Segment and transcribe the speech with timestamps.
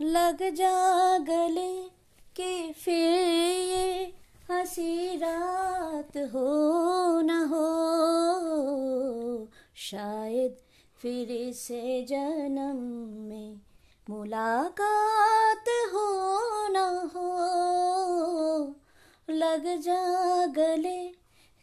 [0.00, 1.82] लग जा गले
[2.36, 3.18] कि फिर
[3.50, 4.14] ये
[4.50, 7.66] हँसी रात हो न हो।
[9.76, 10.56] शायद
[11.02, 12.76] फिर से जन्म
[13.28, 13.60] में
[14.10, 16.08] मुलाकात हो
[16.68, 17.30] न हो।
[19.34, 21.06] लग जा गले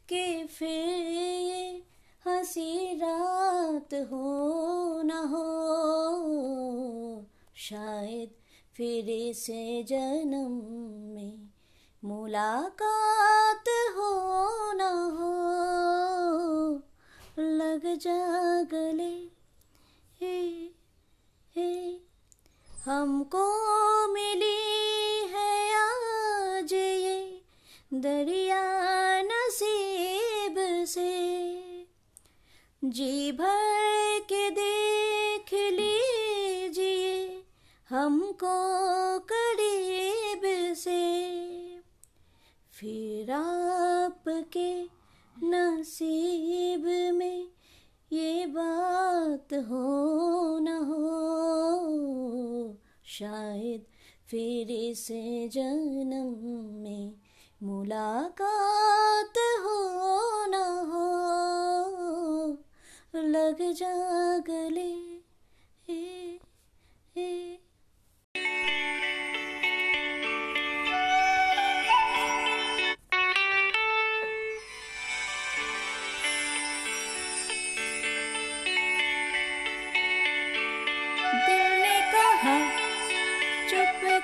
[0.09, 1.83] के फिर ये
[2.27, 5.82] हँसी रात हो न हो।
[7.55, 8.29] शायद
[8.75, 10.51] फिर से जन्म
[11.13, 11.49] में
[12.03, 14.11] मुलाकात हो
[14.73, 15.33] न हो।
[17.39, 19.33] लग जा गले।
[20.21, 20.39] हे
[21.55, 21.99] हे,
[22.85, 23.43] हमको
[24.07, 27.41] मिली है आज ये
[27.93, 28.61] दरिया
[29.21, 31.43] नसीब से।
[32.83, 34.49] जी भर के
[37.93, 38.55] हमको
[39.31, 40.41] करीब
[40.75, 41.01] से
[42.73, 44.83] फिर आपके
[45.37, 47.47] नसीब में
[48.13, 53.85] ये बात हो न हो, शायद
[54.27, 56.35] फिर से जन्म
[56.83, 57.13] में
[57.63, 60.53] मुलाकात हो न
[60.91, 62.57] हो,
[63.15, 64.39] लग जा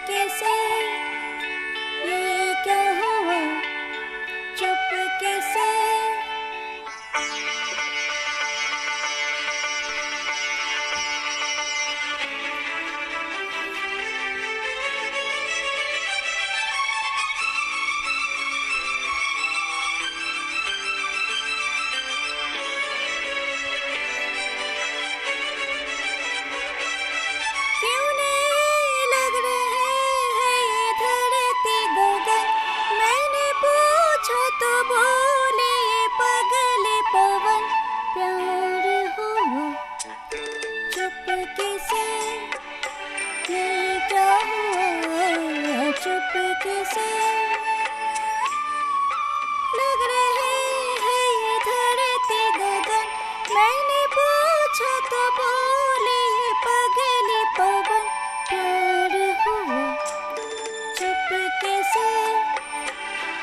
[0.08, 1.09] चुपके
[55.38, 56.50] बोले ये
[57.58, 58.06] पवन
[58.50, 59.14] प्यार
[59.44, 59.82] हुआ।
[61.00, 62.08] चुपके से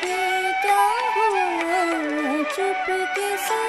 [0.07, 0.85] ये क्या
[1.17, 1.81] हुआ?
[2.57, 3.61] चुपके से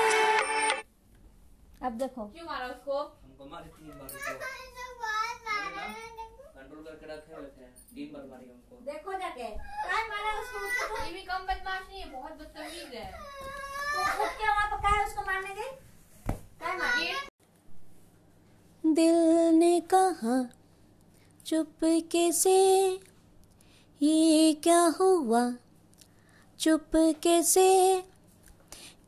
[1.85, 2.97] अब देखो। क्यों मारा उसको?
[3.00, 4.33] हमको मारी तीन बार उसको
[6.56, 9.47] कंट्रोल करके रखे हुए थे। तीन बार मारी हमको। देखो जाके।
[9.88, 10.57] काय मारा उसको
[11.06, 13.07] ये भी कम बदमाश नहीं है बहुत बदतमीज है।
[13.97, 15.72] उठ के वहाँ पर काय उसको मारने गई?
[16.61, 17.26] काय मार।
[18.97, 20.50] दिल ने कहा
[21.46, 22.85] चुपके से
[24.02, 25.53] ये क्या हुआ?
[26.59, 28.03] चुपके से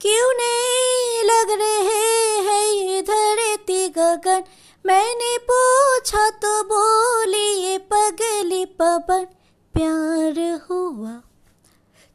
[0.01, 4.43] क्यों नहीं लग रहे है ये धरती गगन?
[4.85, 9.25] मैंने पूछा तो बोली, ये पगली पवन
[9.73, 11.21] प्यार हुआ।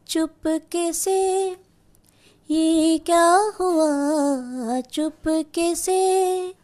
[0.09, 1.51] चुपके से
[2.51, 4.81] ये क्या हुआ?
[4.81, 6.64] चुपके से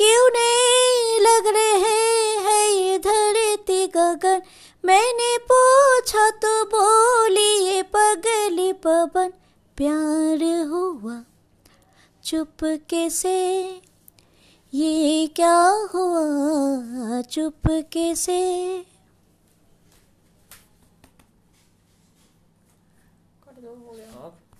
[0.00, 4.42] क्यों नहीं लग रहे है ये धरती गगन?
[4.84, 9.32] मैंने पूछा तो बोली ये पगली पवन,
[9.76, 11.24] प्यार हुआ
[12.24, 13.64] चुप कैसे
[14.74, 17.84] ये क्या हुआ चुप
[18.16, 18.87] से?